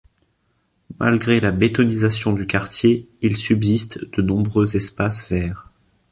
[0.99, 5.69] Malgré la bétonnisation du quartier, il subsiste de nombreux espaces verts.